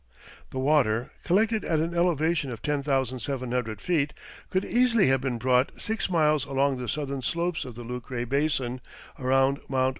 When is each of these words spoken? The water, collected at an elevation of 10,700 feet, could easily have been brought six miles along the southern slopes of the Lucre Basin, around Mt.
The 0.49 0.57
water, 0.57 1.11
collected 1.23 1.63
at 1.63 1.77
an 1.79 1.93
elevation 1.93 2.51
of 2.51 2.63
10,700 2.63 3.79
feet, 3.79 4.15
could 4.49 4.65
easily 4.65 5.09
have 5.09 5.21
been 5.21 5.37
brought 5.37 5.79
six 5.79 6.09
miles 6.09 6.43
along 6.43 6.77
the 6.79 6.89
southern 6.89 7.21
slopes 7.21 7.65
of 7.65 7.75
the 7.75 7.83
Lucre 7.83 8.25
Basin, 8.25 8.81
around 9.19 9.59
Mt. 9.69 9.89